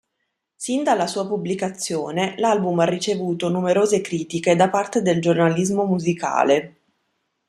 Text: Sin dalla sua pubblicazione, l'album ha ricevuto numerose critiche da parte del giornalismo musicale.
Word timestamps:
Sin 0.55 0.83
dalla 0.83 1.05
sua 1.05 1.27
pubblicazione, 1.27 2.33
l'album 2.39 2.79
ha 2.79 2.85
ricevuto 2.85 3.49
numerose 3.49 4.01
critiche 4.01 4.55
da 4.55 4.67
parte 4.67 5.03
del 5.03 5.21
giornalismo 5.21 5.83
musicale. 5.83 6.79